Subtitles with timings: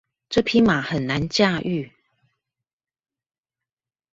[0.29, 1.91] 這匹馬很難駕馭